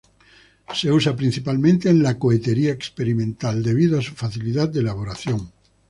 [0.73, 5.51] Se usa principalmente en la cohetería experimental debido a su facilidad de elaboración.